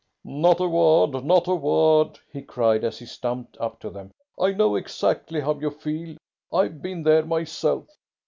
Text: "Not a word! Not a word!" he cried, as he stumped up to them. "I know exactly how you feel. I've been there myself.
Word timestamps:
"Not 0.25 0.59
a 0.59 0.67
word! 0.67 1.23
Not 1.23 1.45
a 1.47 1.53
word!" 1.53 2.17
he 2.33 2.41
cried, 2.41 2.83
as 2.83 2.97
he 2.97 3.05
stumped 3.05 3.55
up 3.59 3.79
to 3.81 3.91
them. 3.91 4.09
"I 4.39 4.51
know 4.51 4.75
exactly 4.75 5.39
how 5.41 5.53
you 5.59 5.69
feel. 5.69 6.17
I've 6.51 6.81
been 6.81 7.03
there 7.03 7.23
myself. 7.23 7.85